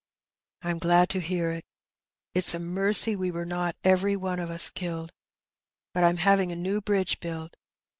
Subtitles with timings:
[0.63, 1.63] ^^ I'm glad to hear it.
[2.33, 5.11] It's a mercy we were not every one of us killed;
[5.93, 7.53] but I'm having a new bridge built.